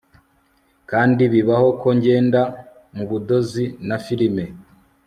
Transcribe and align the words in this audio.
Kandi 0.89 1.23
bibaho 1.33 1.67
ko 1.81 1.87
ngenda 1.97 2.41
mubudozi 2.93 3.63
na 3.87 3.97
firime 4.05 4.45